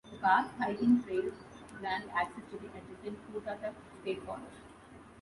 [0.09, 1.35] The park's hiking trails
[1.79, 4.57] grant access to the adjacent Pootatuck State Forest.